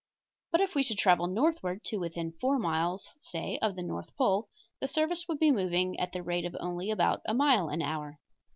[0.51, 4.49] But if we should travel northward to within four miles, say, of the north pole,
[4.79, 7.83] the surface point would be moving at the rate of only about a mile an
[7.83, 8.17] hour.